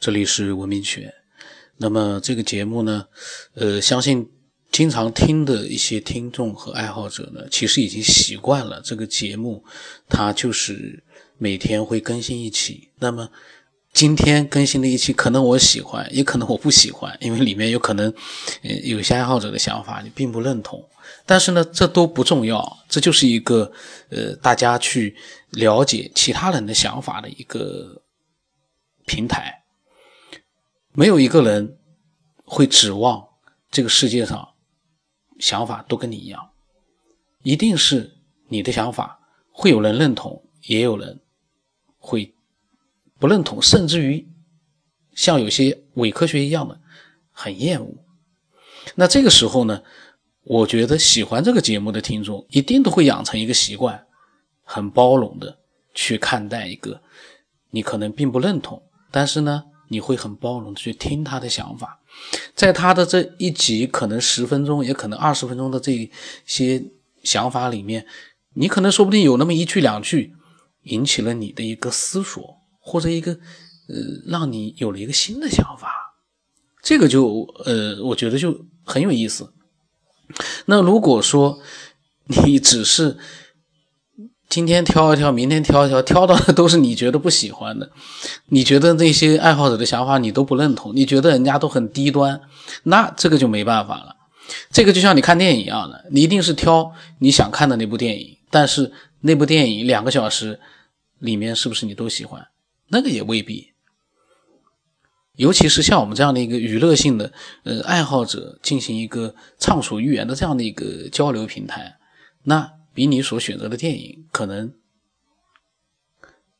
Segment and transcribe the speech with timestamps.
[0.00, 1.12] 这里是文明圈。
[1.78, 3.06] 那么这个节目呢，
[3.54, 4.30] 呃，相信
[4.70, 9.64] 经常听的一些听众和爱好者呢，其实已经习惯了这个节目，
[10.08, 11.02] 它就是
[11.36, 12.90] 每天会更新一期。
[13.00, 13.28] 那么
[13.92, 18.12] 今天更新的一期，可能我喜欢，也可能我不喜欢，因为里面有可能，
[18.62, 20.88] 呃，有些爱好者的想法你并不认同。
[21.26, 23.72] 但是呢，这都不重要，这就是一个
[24.10, 25.16] 呃，大家去
[25.50, 28.02] 了解其他人的想法的一个
[29.04, 29.64] 平台。
[30.98, 31.78] 没有一个人
[32.44, 33.24] 会指望
[33.70, 34.48] 这个世界上
[35.38, 36.50] 想法都跟你一样，
[37.44, 38.16] 一定是
[38.48, 39.20] 你的想法
[39.52, 41.20] 会有人认同，也有人
[41.98, 42.34] 会
[43.16, 44.28] 不认同，甚至于
[45.14, 46.80] 像有些伪科学一样的
[47.30, 47.94] 很厌恶。
[48.96, 49.80] 那这个时候呢？
[50.42, 54.04] 我觉得喜欢这个节目的听众一定都会养成一个习惯，
[54.64, 55.58] 很包容的
[55.94, 57.00] 去看待一个
[57.70, 62.00] 你可能并不认同，但是呢，你会很包容的去听他的想法，
[62.54, 66.10] 在他的这一集可能十分钟，也可能二十分钟的这
[66.46, 66.84] 些
[67.22, 68.06] 想法里面，
[68.54, 70.34] 你可能说不定有那么一句两句
[70.84, 76.14] 引起了你的一个思索，或者一个呃，让你有了一个新的想法，
[76.82, 79.52] 这个就呃，我觉得就很有意思。
[80.66, 81.58] 那如果说
[82.44, 83.16] 你只是
[84.48, 87.90] 今天挑一挑，明天挑一挑，挑到的都是你觉得不喜欢的，
[88.46, 92.40] 你觉得那些爱好者的想法你都不认同，你觉得人家都很低端，
[92.84, 94.16] 那这个就没办法了。
[94.70, 100.58] 这个就像你看电影一样的，你一定是挑你想看的那部电影，但是那部电影两个小时
[101.18, 102.46] 里面是不是你都喜欢？
[102.88, 103.72] 那个也未必。
[105.36, 107.30] 尤其是像我们这样的一个娱乐性的
[107.62, 111.98] 呃爱好者进行一个畅所欲言的这样的一个交流平台，
[112.44, 114.72] 那比你所选择的电影可能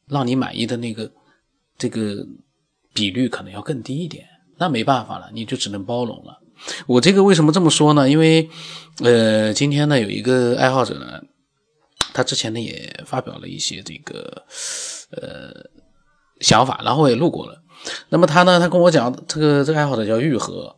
[0.07, 1.11] 让你满意的那个
[1.77, 2.25] 这个
[2.95, 4.25] 比率可能要更低一点。
[4.57, 6.41] 那没办法了，你就只能包容了。
[6.87, 8.09] 我这个为什么这么说呢？
[8.09, 8.49] 因为
[9.01, 11.21] 呃，今天呢有一个爱好者呢，
[12.13, 14.45] 他之前呢也发表了一些这个
[15.11, 15.69] 呃
[16.39, 17.61] 想法，然后我也录过了。
[18.11, 18.61] 那么他呢？
[18.61, 20.77] 他跟我讲，这个这个爱好者叫玉和，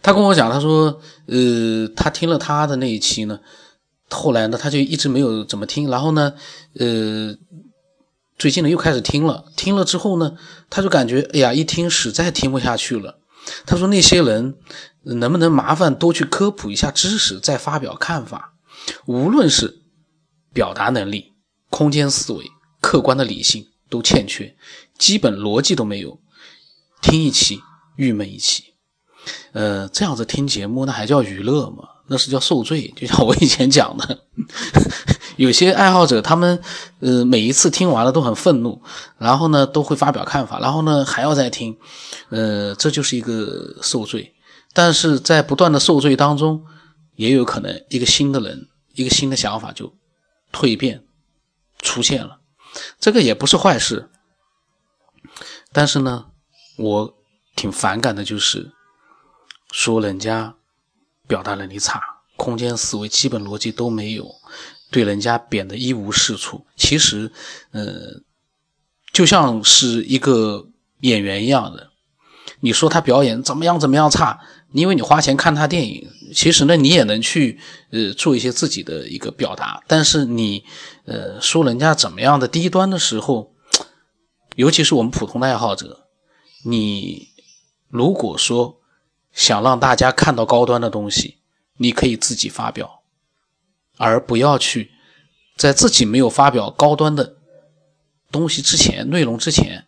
[0.00, 3.38] 他跟我讲，他说，呃，他听了他的那一期呢，
[4.12, 6.34] 后来呢，他就一直没有怎么听，然后呢，
[6.78, 7.36] 呃，
[8.38, 10.36] 最近呢又开始听了，听了之后呢，
[10.70, 13.18] 他就感觉，哎呀，一听实在听不下去了。
[13.66, 14.56] 他说，那些人
[15.02, 18.54] 能不能麻烦多去科普一下知识，再发表看法？
[19.06, 19.82] 无论是
[20.52, 21.32] 表达能力、
[21.70, 22.44] 空间思维、
[22.80, 24.56] 客观的理性都欠缺，
[24.96, 26.20] 基本逻辑都没有。
[27.00, 27.60] 听一期，
[27.96, 28.74] 郁闷一期，
[29.52, 31.88] 呃，这样子听节目那还叫娱乐吗？
[32.06, 32.92] 那是叫受罪。
[32.96, 34.24] 就像我以前讲的，
[35.36, 36.60] 有些爱好者他们，
[37.00, 38.82] 呃，每一次听完了都很愤怒，
[39.18, 41.76] 然后呢都会发表看法，然后呢还要再听，
[42.30, 44.34] 呃，这就是一个受罪。
[44.72, 46.64] 但是在不断的受罪当中，
[47.16, 49.92] 也有可能一个新的人，一个新的想法就
[50.52, 51.04] 蜕变
[51.80, 52.38] 出现了，
[52.98, 54.08] 这个也不是坏事。
[55.72, 56.26] 但是呢。
[56.78, 57.14] 我
[57.54, 58.72] 挺反感的，就是
[59.70, 60.56] 说人家
[61.32, 61.98] 表达能力差，
[62.36, 64.30] 空间思维、基本逻辑都没有，
[64.90, 66.66] 对人家贬得一无是处。
[66.76, 67.32] 其实，
[67.70, 68.20] 呃，
[69.14, 70.66] 就像是一个
[71.00, 71.88] 演员一样的，
[72.60, 74.40] 你说他表演怎么样怎么样差，
[74.72, 77.58] 你因为你花钱看他电影，其实呢，你也能去
[77.92, 79.82] 呃做一些自己的一个表达。
[79.86, 80.62] 但是你
[81.06, 83.54] 呃说人家怎么样的低端的时候，
[84.56, 86.08] 尤其是我们普通的爱好者。
[86.66, 87.28] 你
[87.88, 88.81] 如果说
[89.32, 91.38] 想让大家看到高端的东西，
[91.78, 93.02] 你可以自己发表，
[93.96, 94.92] 而不要去
[95.56, 97.36] 在自己没有发表高端的
[98.30, 99.86] 东西之前、内容之前，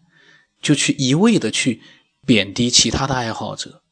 [0.63, 1.83] 就去一味的去
[2.27, 3.83] 贬低其他的爱好者。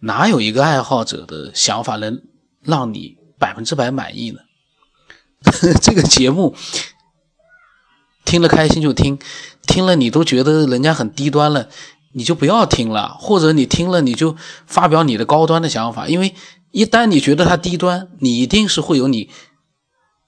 [0.00, 2.22] 哪有一个爱好者的想法能
[2.62, 4.40] 让你百分之百满意呢？
[5.80, 6.54] 这个节目
[8.24, 9.18] 听了开心就听，
[9.62, 11.68] 听了你都觉得人家很低端了。
[12.12, 14.36] 你就不要听了，或者你听了你就
[14.66, 16.34] 发表你的高端的想法，因为
[16.72, 19.30] 一旦你觉得它低端，你一定是会有你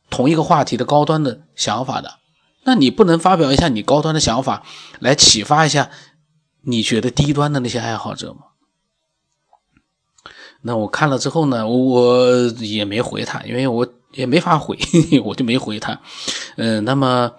[0.09, 2.19] 同一个话题的高端的想法的。
[2.65, 4.63] 那你不能发表一下你高端的想法，
[5.01, 5.91] 来启发一下
[6.63, 8.41] 你觉得低端的那些爱好者吗？
[10.61, 14.79] 那我看了之后呢，我也没回他，因为我也没法回，
[15.25, 16.01] 我就没回他。
[16.57, 17.33] 嗯，那么，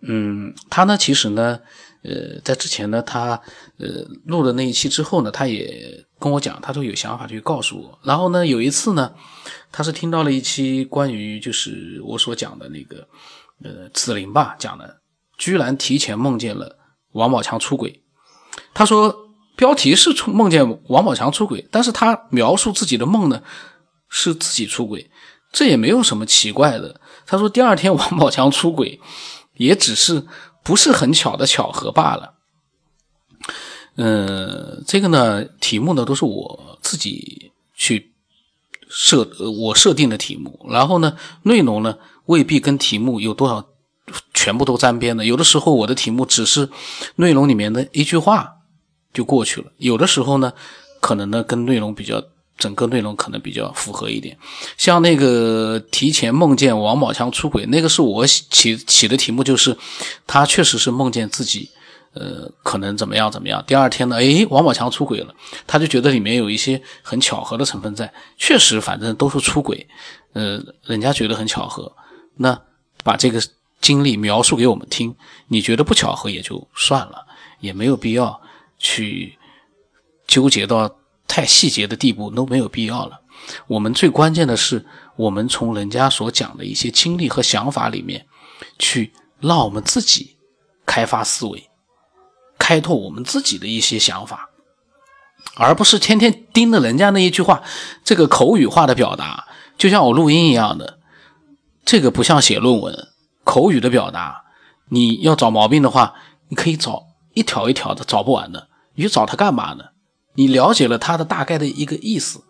[0.00, 1.60] 嗯，他呢，其实呢。
[2.02, 3.40] 呃，在之前呢，他
[3.78, 3.86] 呃
[4.24, 7.98] 录了那一期之后呢，他也跟我讲，他说有想法就告诉我。
[8.02, 9.12] 然后呢，有一次呢，
[9.70, 13.06] 他是听到了一期关于就是我所讲的那个
[13.62, 15.00] 呃紫菱吧讲的，
[15.36, 16.78] 居然提前梦见了
[17.12, 18.02] 王宝强出轨。
[18.72, 19.14] 他说
[19.56, 23.42] 标题是出梦见王宝强出轨，但是他描述自己的梦呢，
[24.08, 25.10] 是自己出轨，
[25.52, 26.98] 这也没有什么奇怪的。
[27.26, 28.98] 他说第二天王宝强出轨，
[29.56, 30.24] 也只是
[30.62, 32.34] 不是很巧的巧合罢了。
[33.96, 38.12] 嗯，这个呢，题目呢都是我自己去
[38.88, 43.66] 设，我设定的题目，然后呢，内容呢未必跟题目有多少
[44.32, 46.68] 全部都沾边的，有的时候我的题目只是
[47.16, 48.58] 内容里面的一句话
[49.12, 50.52] 就过去了，有的时候呢，
[51.00, 52.22] 可能呢跟内容比较，
[52.60, 54.38] 整个内容可能比较符合一点，
[54.76, 59.76] 像那个提前梦见王宝强出轨，那个是我起起的题目，就是
[60.26, 61.70] 他确实是梦见自己。
[62.12, 63.62] 呃，可能怎么样怎么样？
[63.68, 64.16] 第二天呢？
[64.16, 65.32] 哎，王宝强出轨了，
[65.64, 68.12] 他就觉得里面有一些很巧合的成分在。
[68.36, 69.86] 确实，反正都是出轨，
[70.32, 71.92] 呃，人家觉得很巧合。
[72.34, 72.60] 那
[73.04, 73.40] 把这个
[73.80, 75.14] 经历描述给我们听，
[75.46, 77.24] 你觉得不巧合也就算了，
[77.60, 78.40] 也没有必要
[78.76, 79.38] 去
[80.26, 80.90] 纠结到
[81.30, 83.20] 太细节的地步，都没有必要了。
[83.68, 84.84] 我们最关键的是，
[85.14, 88.26] 我们从人家所讲的一些经历和想法里面，
[88.80, 90.36] 去让我们自己
[90.84, 91.70] 开发思维。
[92.58, 94.50] 开拓我们自己的一些想法，
[95.54, 97.62] 而不是天天盯着人家那一句话，
[98.04, 99.46] 这个口语化的表达，
[99.78, 100.98] 就像我录音一样的，
[101.84, 103.08] 这个不像写论文，
[103.44, 104.44] 口语的表达，
[104.88, 106.14] 你要找毛病的话，
[106.48, 107.04] 你可以找
[107.34, 109.84] 一条一条的找不完的，你去找他干嘛呢？
[110.40, 112.42] 你了解了他的大概的一个意思，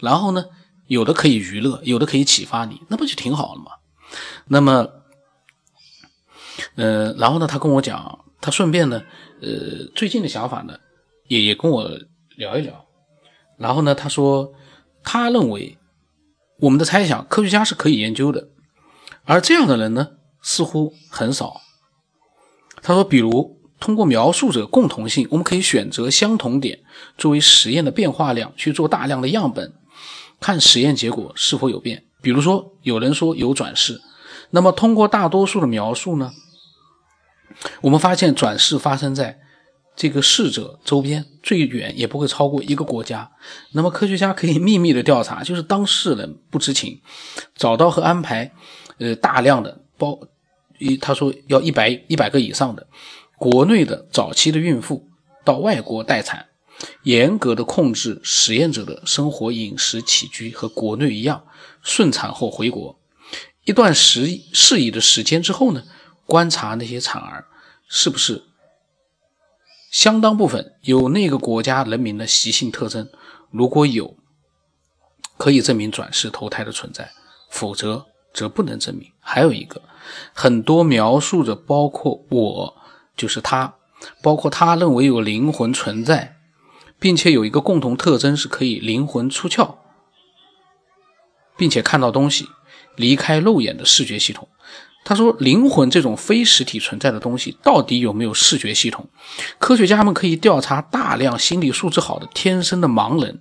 [0.00, 0.46] 然后呢，
[0.88, 3.70] 有的可以娱乐，有的可以启发你，那不就挺好了吗？
[4.48, 4.88] 那么，
[6.74, 9.00] 呃，然后呢，他跟我讲，他顺便呢。
[9.42, 10.76] 呃，最近的想法呢，
[11.28, 11.88] 也也跟我
[12.36, 12.86] 聊一聊。
[13.58, 14.52] 然后呢，他说，
[15.04, 15.78] 他认为
[16.58, 18.48] 我们的猜想，科学家是可以研究的，
[19.24, 20.08] 而这样的人呢，
[20.42, 21.60] 似乎很少。
[22.82, 26.80] 他说，比如通过描述者共同性，我们可以选择相同点
[27.18, 29.74] 作为实验的变化量，去做大量的样本，
[30.40, 32.04] 看实验结果是否有变。
[32.22, 34.00] 比如说，有人说有转世，
[34.50, 36.32] 那么通过大多数的描述呢？
[37.82, 39.38] 我们发现转世发生在
[39.94, 43.30] 这个逝者周边，最远也不会超过一个国家。
[43.72, 47.00] 那么科学家可以秘密的调查，就是当事人不知情，
[47.54, 48.52] 找到和安排，
[48.98, 50.18] 呃，大量的包，
[50.78, 52.86] 一他说要一百一百个以上的
[53.38, 55.08] 国内的早期的孕妇
[55.44, 56.46] 到外国待产，
[57.02, 61.44] 严格的控制实验者的生活饮食起居和国内一样，
[61.82, 62.98] 顺产后回国，
[63.64, 65.84] 一段时适宜的时间之后呢？
[66.24, 67.46] 观察那些产儿
[67.86, 68.42] 是不是
[69.92, 73.08] 相当部分有那个国家人民的习性特征，
[73.52, 74.16] 如果有，
[75.38, 77.04] 可以证明转世投胎的存在；
[77.48, 79.12] 否则则不能证明。
[79.20, 79.80] 还有一个，
[80.32, 82.76] 很多描述着包括我，
[83.16, 83.74] 就是他，
[84.22, 86.36] 包括他认为有灵魂存在，
[86.98, 89.76] 并且有一个共同特征是可以灵魂出窍，
[91.56, 92.46] 并且看到东西，
[92.96, 94.48] 离开肉眼的视觉系统。
[95.08, 99.08] 他说：“灵魂这种非实体存在的东西，到底有没有视觉系统？
[99.60, 103.40] 科学家们可以调查大量心理素质好的天生的盲人，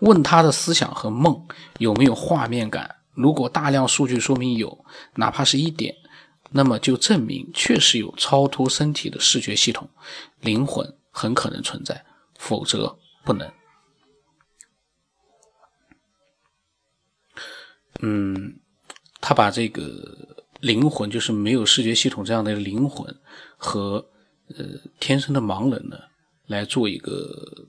[0.00, 1.46] 问他的思想和梦
[1.78, 2.96] 有没有画面感。
[3.14, 5.94] 如果大量数据说明有，哪怕是一点，
[6.50, 9.88] 那么就证明确实有超脱身体的视觉系统，
[10.40, 12.04] 灵魂很可能存在，
[12.38, 13.50] 否则不能。”
[18.02, 18.60] 嗯，
[19.20, 20.28] 他把这个。
[20.60, 23.18] 灵魂就是没有视觉系统这样的灵魂
[23.56, 24.06] 和
[24.48, 24.66] 呃
[25.00, 25.96] 天生的盲人呢
[26.48, 27.66] 来做一个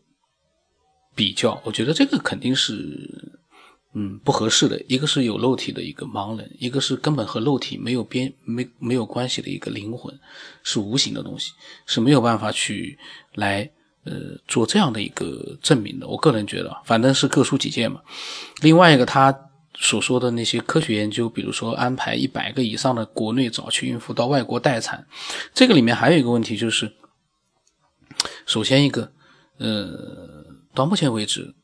[1.16, 3.40] 比较，我觉得这个肯定是
[3.94, 4.82] 嗯不合适的。
[4.88, 10.14] 一个是有肉体的一个盲人，一个是根本和肉体没有边没没有关系的一个灵魂，
[10.64, 11.52] 是无形的东西，
[11.86, 12.98] 是没有办法去
[13.36, 13.70] 来
[14.04, 14.14] 呃
[14.48, 16.08] 做这样的一个证明的。
[16.08, 18.02] 我个人觉得，反正是各抒己见嘛。
[18.62, 19.48] 另外一个他。
[19.74, 25.08] 所说的那些科学研究，比如说安排一百个以上的国内早期孕妇到外国待产，
[25.54, 26.92] 这个里面还有一个问题就是，
[28.46, 29.10] 首先一个，
[29.60, 30.46] 呃，
[30.76, 31.56] 到目前为止，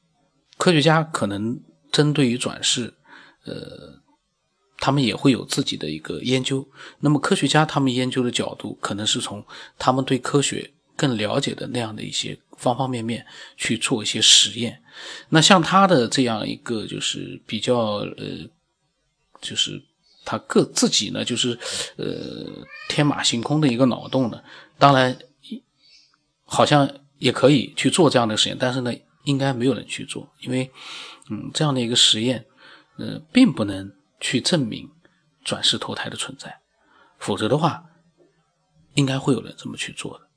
[0.57, 1.59] 科学家可能
[1.97, 2.93] 针对于转世，
[3.45, 4.01] 呃，
[4.77, 6.67] 他们也会有自己的一个研究。
[6.99, 9.43] 那么科学家他们研究的角度，可能是从
[9.77, 12.37] 他们对科学更了解的那样的一些。
[12.57, 13.23] 方方面面
[13.55, 14.81] 去做一些实验，
[15.29, 17.75] 那像他的这样一个就是比较
[18.17, 18.49] 呃，
[19.39, 19.79] 就是
[20.25, 21.55] 他个自己呢，就是
[21.97, 24.41] 呃天马行空的一个脑洞呢，
[24.79, 25.15] 当然
[26.45, 26.89] 好像
[27.19, 28.91] 也可以去做这样的实验，但是呢，
[29.25, 30.71] 应该没有人去做，因为
[31.29, 32.45] 嗯这样的一个实验，
[32.97, 34.89] 呃，并不能去证明
[35.43, 36.59] 转世投胎的存在，
[37.19, 37.83] 否则的话，
[38.93, 40.27] 应该会有人这么去做的，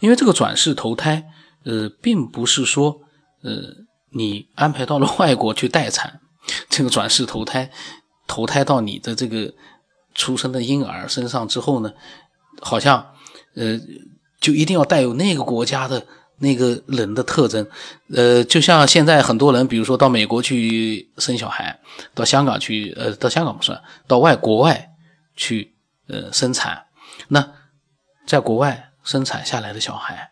[0.00, 1.32] 因为这个转世投胎。
[1.64, 3.00] 呃，并不是说，
[3.42, 3.50] 呃，
[4.10, 6.20] 你安排到了外国去待产，
[6.68, 7.72] 这个转世投胎，
[8.28, 9.52] 投胎到你的这个
[10.14, 11.92] 出生的婴儿身上之后呢，
[12.60, 13.12] 好像，
[13.56, 13.80] 呃，
[14.40, 16.06] 就一定要带有那个国家的
[16.38, 17.66] 那个人的特征，
[18.14, 21.78] 呃，就像现在很多人，比如说到美国去生小孩，
[22.14, 24.90] 到香港去，呃，到香港不算，到外国外
[25.34, 25.74] 去，
[26.08, 26.84] 呃，生产，
[27.28, 27.52] 那
[28.26, 30.30] 在国外生产下来的小孩。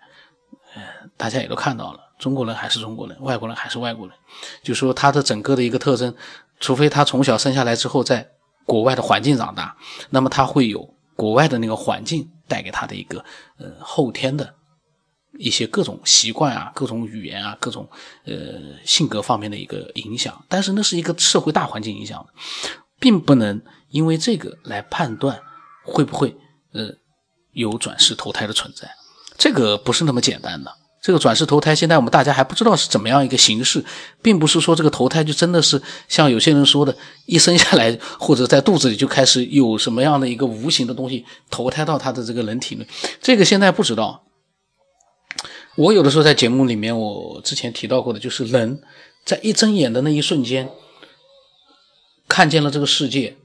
[0.74, 0.82] 呃
[1.16, 4.16] 大家也都看到了，中国人还是中国人，外国人还是外国人，
[4.64, 6.12] 就说他的整个的一个特征，
[6.58, 8.28] 除非他从小生下来之后在
[8.66, 9.76] 国外的环境长大，
[10.10, 13.24] 那么他会有国外的那个环境带给他的一个
[13.58, 14.52] 呃后天的
[15.38, 17.88] 一些各种习惯啊、各种语言啊、各种
[18.24, 18.34] 呃
[18.84, 22.32] 性格方面的一个影响，但是那是一个社会大环境影响的，
[23.00, 23.60] 并不能
[23.90, 25.40] 因为这个来判断
[25.84, 26.36] 会不会
[26.72, 26.88] 呃
[27.52, 28.88] 有转世投胎的存在，
[29.36, 30.72] 这个不是那么简单的。
[31.02, 33.84] 这个转世投胎，现在我们大家还不知道是怎么样一个形式，
[34.22, 42.88] 并不是说这个投胎就真的是像有些人说的，一生下来或者在肚子里就开始有什么样的一个无形的东西投胎到他的这个人体内，
[43.20, 44.24] 这个现在不知道。
[45.76, 48.82] 我有的时候在节目里面，我之前提到过的，就是人
[49.24, 50.70] 在一睁眼的那一瞬间
[52.28, 53.36] 看见了这个世界，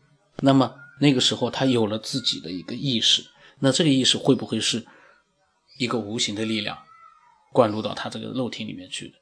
[0.41, 3.25] 那么那个时候他有了自己的一个意识，
[3.59, 4.85] 那这个意识会不会是
[5.79, 6.77] 一个无形的力量？
[7.51, 9.15] 灌入到他这个肉体里面去的，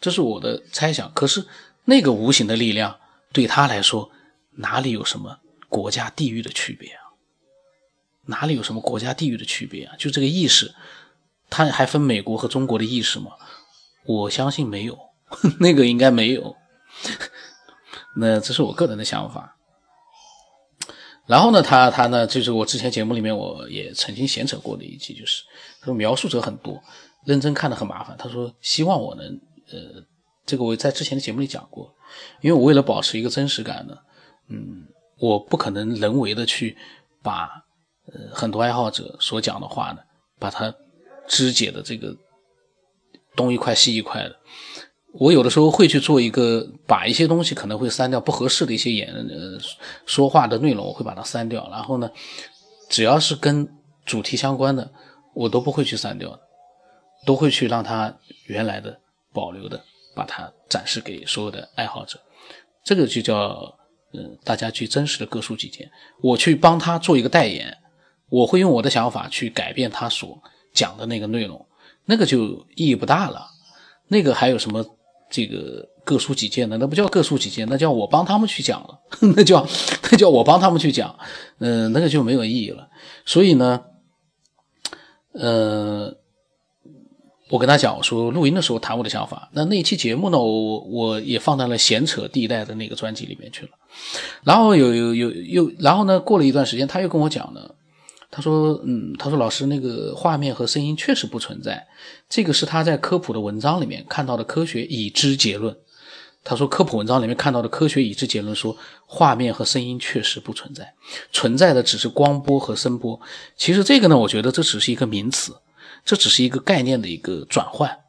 [0.00, 1.12] 这是我的猜想。
[1.14, 1.44] 可是
[1.84, 3.00] 那个无形的力量
[3.32, 4.12] 对他来说，
[4.52, 7.02] 哪里有什么国家地域的区别啊？
[8.26, 9.96] 哪里有什么国家地域的区别啊？
[9.98, 10.72] 就这个意识，
[11.54, 13.30] 他还分美国和中国的意识吗？
[14.04, 14.98] 我相信没有，
[15.60, 16.56] 那个应该没有。
[18.18, 19.56] 那这是我个人的想法。
[21.26, 25.44] 然后呢，他他呢，就是我之前节目里面我也曾经闲扯过的一集，就是
[25.80, 26.82] 他说描述者很多。
[27.24, 28.14] 认真看的很麻烦。
[28.18, 29.24] 他说：“希望我能，
[29.72, 30.04] 呃，
[30.44, 31.90] 这个我在之前的节目里讲过，
[32.42, 33.96] 因为我为了保持一个真实感呢，
[34.48, 34.86] 嗯，
[35.18, 36.76] 我不可能人为的去
[37.22, 37.64] 把，
[38.12, 40.00] 呃，很多爱好者所讲的话呢，
[40.38, 40.74] 把它
[41.26, 42.16] 肢解的这个
[43.36, 44.36] 东一块西一块的。
[45.12, 49.58] 我有的时候会去做一个，把一些东西可能会删掉不合适的一些言，呃，
[50.06, 51.68] 说话的内容我会把它删掉。
[51.70, 52.10] 然后呢，
[52.88, 53.68] 只要是跟
[54.04, 54.90] 主题相关的，
[55.34, 56.38] 我都不会去删掉。”
[57.26, 58.14] 都会去让他
[58.48, 59.00] 原来的
[59.32, 59.82] 保留的，
[60.14, 62.20] 把它展示给所有的爱好者，
[62.84, 63.74] 这个就叫，
[64.12, 65.90] 嗯，大家去真实的各抒己见。
[66.20, 67.78] 我去帮他做一个代言，
[68.28, 70.38] 我会用我的想法去改变他所
[70.74, 71.64] 讲的那个内容，
[72.04, 73.46] 那个就意义不大了。
[74.08, 74.84] 那个还有什么
[75.30, 76.76] 这个各抒己见的？
[76.76, 78.98] 那不叫各抒己见，那叫我帮他们去讲了，
[79.34, 79.66] 那叫
[80.10, 81.18] 那叫我帮他们去讲，
[81.60, 82.88] 嗯，那个就没有意义了。
[83.24, 83.80] 所以呢，
[85.32, 86.14] 呃。
[87.50, 89.50] 我跟他讲，我说录音的时候谈我的想法。
[89.52, 93.72] 那那一期节目呢，我我也放在了闲扯地带的那个专辑里面去了。
[94.42, 97.76] 然后有有有又，然后呢，过了一段时间，他又跟我讲了，
[98.34, 101.86] 他说，嗯，他说老师，那个画面和声音确实不存在，
[102.28, 105.76] 这个是他在科普的文章里面看到的科学已知结论。
[106.42, 108.76] 他说科普文章里面看到的科学已知结论说，
[109.06, 110.92] 画面和声音确实不存在，
[111.30, 113.20] 存在的只是光波和声波。
[113.56, 115.54] 其实这个呢，我觉得这只是一个名词。
[116.04, 118.00] 这只是一个概念的一个转换，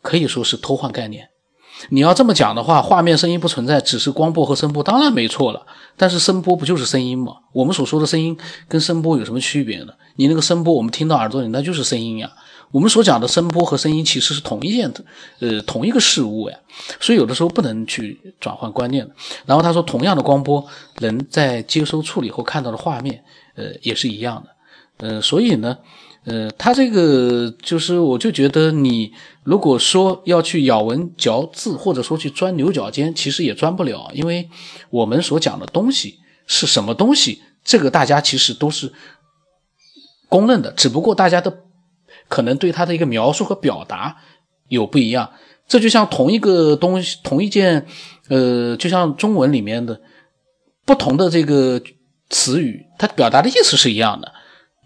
[0.00, 1.30] 可以说是偷换概念。
[1.90, 5.66] 你要这么讲的话，画面声音不存在，只是光波和声波，当然没错了。
[5.96, 7.34] 但是声波不就是声音吗？
[7.52, 8.36] 我们所说的声音
[8.68, 9.92] 跟声波有什么区别呢？
[10.16, 12.30] 你那个声波，我们听到耳朵里那就是声音呀。
[12.72, 14.92] 我们所讲的声波和声音其实是同一件，
[15.40, 16.56] 呃，同一个事物呀。
[16.98, 19.14] 所以有的时候不能去转换观念的。
[19.44, 20.66] 然后他说，同样的光波，
[20.98, 23.22] 人在接收处理后看到的画面，
[23.54, 25.06] 呃，也是一样的。
[25.08, 25.76] 呃，所以呢。
[26.26, 29.12] 呃，他这个就是，我就觉得你
[29.44, 34.48] 如果说要去咬文嚼字，或者说去钻牛角尖，其实也钻不了，因为
[34.90, 36.18] 我们所讲的东西
[36.48, 38.92] 是什么东西，这个大家其实都是
[40.28, 41.60] 公认的，只不过大家的
[42.28, 44.16] 可能对他的一个描述和表达
[44.68, 45.30] 有不一样。
[45.68, 47.86] 这就像同一个东西，同一件，
[48.28, 50.00] 呃，就像中文里面的
[50.84, 51.80] 不同的这个
[52.30, 54.32] 词语，它表达的意思是一样的。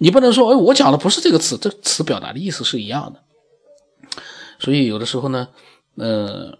[0.02, 3.22] 你不能说，哎，我讲的不是这个词，这个词表达的意思是一样的。
[4.58, 5.48] 所以有的时候呢，
[5.96, 6.58] 呃，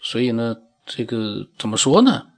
[0.00, 2.28] 所以呢，这个怎么说呢？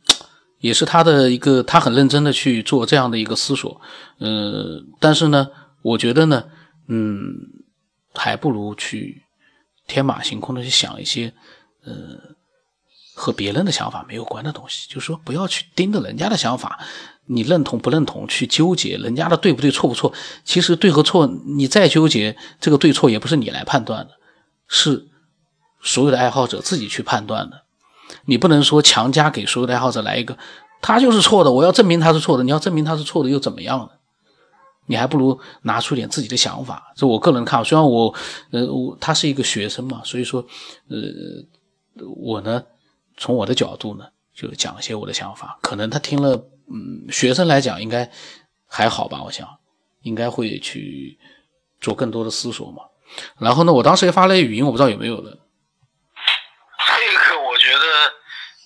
[0.59, 3.81] 也是他的一个，他很认真的去做这样的一个思索。
[4.19, 5.49] 呃，但是呢，
[5.83, 6.45] 我觉得呢，
[6.89, 7.23] 嗯，
[8.13, 9.23] 还不如去
[9.87, 11.33] 天马行空的去想一些，
[11.85, 11.95] 呃，
[13.15, 14.89] 和别人的想法没有关的东西。
[14.89, 16.81] 就是说，不要去盯着人家的想法。
[17.27, 20.13] 你认同不认同去纠结人家的对不对错不错，
[20.45, 24.13] 其实对和错你再纠结这个对错也不是你来判断的，
[24.69, 25.07] 是
[25.83, 27.63] 所有的爱好者自己去判断的。
[28.27, 30.39] 你不能说强加给所有的爱好者来一个，
[30.81, 32.45] 他就是错的，我要证明他是错的。
[32.45, 33.89] 你要证明他是错的又怎么样呢？
[34.89, 36.93] 你还不如拿出点自己的想法。
[36.95, 37.65] 这我个人看。
[37.65, 38.15] 虽然我，
[38.53, 40.47] 呃，我他是一个学生嘛，所以说，
[40.89, 42.63] 呃，我呢，
[43.17, 45.59] 从我的角度呢，就讲一些我的想法。
[45.61, 46.41] 可能他听了，
[46.73, 48.11] 嗯，学生来讲应该
[48.69, 49.23] 还好吧？
[49.25, 49.47] 我想
[50.03, 51.19] 应该会去
[51.81, 52.83] 做更多的思索嘛。
[53.41, 55.39] 然后呢，我当时也发了语音，我不知道有没有的。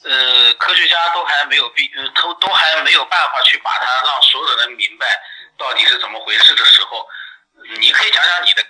[0.03, 1.87] 呃，科学家都还没有必，
[2.21, 5.07] 都都还没有办法去把它让所有的人明白
[5.59, 7.07] 到底是怎么回事的时候，
[7.79, 8.65] 你可以讲讲你的，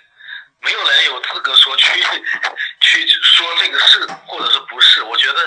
[0.59, 2.03] 没有人有资格说去
[2.81, 5.01] 去说这个是或者是不是。
[5.03, 5.39] 我觉得，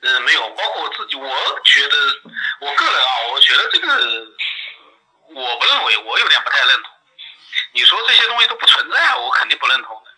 [0.00, 1.28] 呃，没有，包括我自己，我
[1.64, 1.96] 觉得
[3.78, 4.26] 这个
[5.34, 6.90] 我不认为，我有点不太认同。
[7.72, 10.10] 你说这些东西都不存在，我肯定不认同的。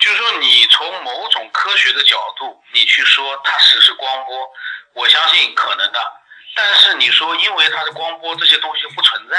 [0.00, 4.50] 就是说，你从某种科学的角度，你去说它只是光波，
[4.94, 6.12] 我相信可能的。
[6.56, 9.36] 但是你说，因为它是光波，这些东西不存在，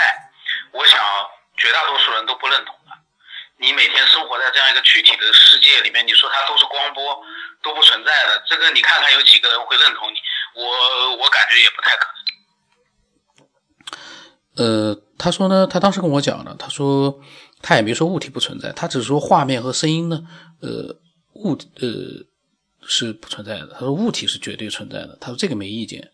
[0.71, 0.99] 我想
[1.57, 2.91] 绝大多数人都不认同的。
[3.57, 7.21] 你每天生活在这样一个具体的世界里面，你说它都是光波，
[7.61, 10.17] 都不存在的，这个你看看有几个人会认同你？
[10.53, 12.20] 我我感觉也不太可能。
[14.55, 17.19] 呃，他说呢，他当时跟我讲了，他说。
[17.63, 20.23] 他也没说物体不存在，他只是说画面和声音呢，
[20.61, 20.97] 呃，
[21.33, 21.87] 物呃
[22.87, 23.67] 是不存在的。
[23.67, 25.15] 他说物体是绝对存在的。
[25.21, 26.09] 他说这个没意见。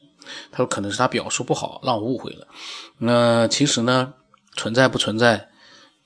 [0.51, 2.45] 他说可能是他表述不好，让我误会了。
[2.97, 4.13] 那其实呢，
[4.57, 5.47] 存在不存在，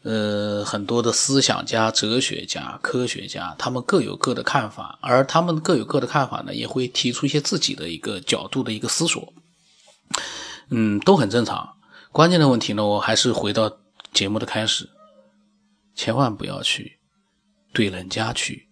[0.04, 9.34] 呃，很多的思想家、哲学家、科学家，他们各有各的看法，而他们各有各的看法呢，也会提出一些自己的一个角度的一个思索。
[10.70, 11.68] 嗯，都很正常。
[12.12, 13.80] 关键的问题呢，我还是回到
[14.14, 14.90] 节目的开始。
[15.94, 17.00] 千万不要去
[17.74, 18.70] 对人家去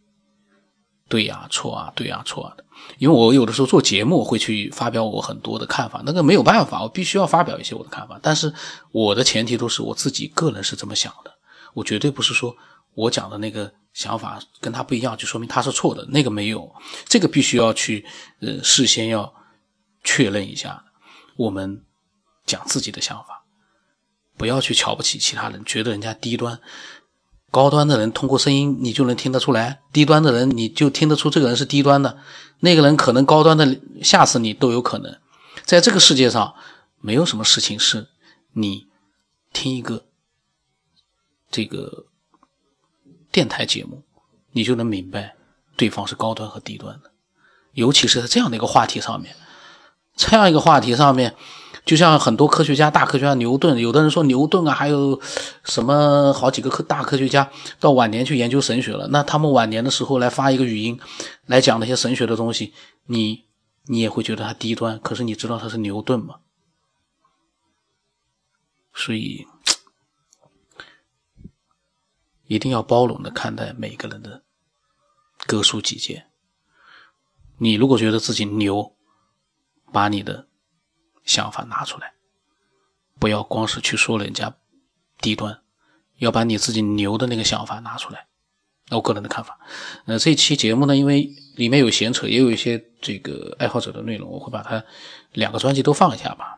[1.09, 2.63] 对呀错啊对呀错啊的，
[2.97, 8.17] 因为我有的时候做节目会去发表我很多的看法，那个没有办法，我必须要发表一些我的看法。
[8.21, 8.53] 但是
[8.91, 11.33] 我的前提都是我自己个人是这么想的，
[11.73, 12.55] 我绝对不是说
[12.93, 16.73] 我讲的那个想法跟他不一样，就说明他是错的，那个没有，
[17.05, 18.05] 这个必须要去
[18.39, 19.33] 呃事先要
[20.03, 20.83] 确认一下。
[21.35, 21.83] 我们
[22.49, 23.43] 讲自己的想法，
[24.35, 26.59] 不要去瞧不起其他人，觉得人家低端。
[27.51, 32.17] 高端的人通过声音你就能听得出来，低端的人你就听得出这个人是低端的，
[32.59, 35.19] 那个人可能高端的吓死你都有可能。
[35.63, 36.55] 在这个世界上，
[36.99, 38.07] 没有什么事情是
[38.53, 38.87] 你
[39.53, 40.05] 听一个
[41.51, 42.05] 这个
[43.31, 44.03] 电台节目，
[44.51, 45.35] 你就能明白
[45.75, 47.11] 对方是高端和低端的，
[47.73, 49.35] 尤其是在这样的一个话题上面，
[50.15, 51.35] 这样一个话题上面。
[51.85, 55.19] 就像很多科学家，大科学家牛顿，有的人说牛顿啊，还有
[55.63, 59.07] 什么好几个科大科学家到晚年去研究神学了。
[59.07, 60.99] 那他们晚年的时候来发一个语音，
[61.47, 62.73] 来讲那些神学的东西，
[63.05, 63.45] 你
[63.85, 64.99] 你也会觉得他低端。
[64.99, 66.35] 可是你知道他是牛顿吗？
[68.93, 69.47] 所以
[72.45, 74.43] 一定要包容的看待每个人的
[75.47, 76.27] 各抒己见。
[77.57, 78.93] 你如果觉得自己牛，
[79.91, 80.48] 把你的。
[81.25, 82.13] 想法拿出来，
[83.19, 84.55] 不要光是去说人家
[85.19, 85.59] 低端，
[86.17, 88.25] 要把你自己牛的那个想法拿出来。
[88.89, 89.59] 那我个人的看法。
[90.05, 94.83] 那这期节目呢，因为里面有闲扯，也有一些这个爱好者的内容，我会把它
[95.33, 96.57] 两个专辑都放一下吧。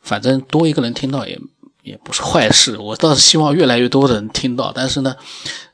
[0.00, 1.40] 反正多一个人听到也
[1.82, 2.78] 也不是坏事。
[2.78, 4.70] 我倒是希望越来越多的人听到。
[4.72, 5.16] 但是呢，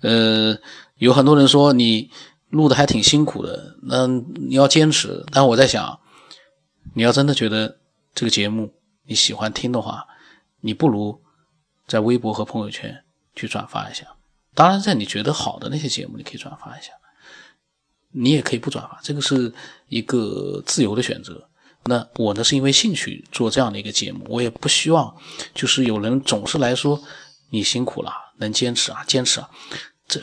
[0.00, 0.56] 呃，
[0.96, 2.10] 有很多人说你
[2.48, 5.26] 录的还挺辛苦的，那你要坚持。
[5.30, 6.00] 但我在想，
[6.94, 7.76] 你要真的觉得。
[8.14, 8.72] 这个节目
[9.06, 10.06] 你喜欢听的话，
[10.60, 11.20] 你不如
[11.86, 14.06] 在微博和朋友圈去转发一下。
[14.54, 16.92] 当然，在你觉得好的那些节目，你可以转发一下。
[18.12, 19.52] 你也可以不转发，这个是
[19.88, 21.48] 一个自由的选择。
[21.86, 25.14] 那我呢，是因为兴趣做这样的一个节目，我也不希望
[25.52, 27.02] 就是有人总是来说
[27.50, 29.50] 你辛苦了，能坚持啊，坚持啊。
[30.06, 30.20] 这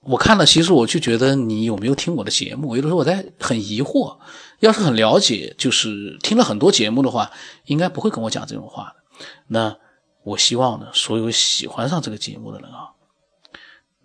[0.00, 2.74] 我看了，其实我就觉得你有没有听我的节目？
[2.74, 4.18] 有的时候我在很疑惑。
[4.66, 7.30] 要是很了解，就是听了很多节目的话，
[7.66, 9.26] 应该不会跟我讲这种话的。
[9.46, 9.78] 那
[10.24, 12.90] 我希望呢，所有喜欢上这个节目的人啊，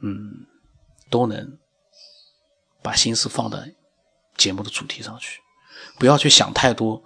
[0.01, 0.45] 嗯，
[1.09, 1.57] 都能
[2.83, 3.73] 把心思放在
[4.37, 5.41] 节目的主题上去，
[5.97, 7.03] 不要去想太多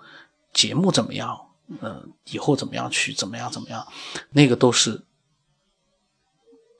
[0.51, 1.49] 节目怎么样，
[1.81, 3.87] 嗯，以后怎么样去怎么样怎么样，
[4.31, 5.05] 那个都是，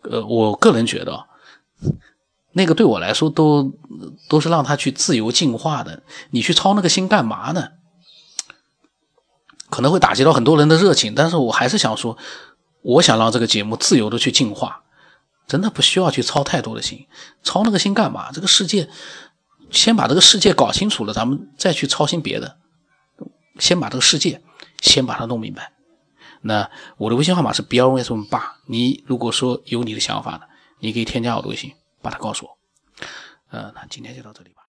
[0.04, 1.28] 呃，我个人觉得。
[2.58, 3.74] 那个对我来说都
[4.30, 7.68] 都是让他去自由进化的，你去操那个心干嘛呢？
[9.70, 12.18] 可能会打击到很多人的热情，但是我还是想说，
[12.82, 14.84] 我想让这个节目自由的去进化，
[15.46, 17.08] 真的不需要去操太多的心，
[17.44, 18.32] 操那个心干嘛？
[18.32, 18.88] 这个世界，
[19.70, 22.58] 先把这个世界搞清楚了，咱们再去操心别的，
[23.60, 24.41] 先把这个世界，
[24.80, 25.74] 先把它弄明白。
[26.41, 30.41] 那我的微信号码是 B 二 S 八，你如果说有你的想法呢，
[30.80, 31.74] 你可以添加我的微信，
[32.06, 32.58] 把它告诉我。
[33.50, 34.62] 呃，那今天就到这里吧。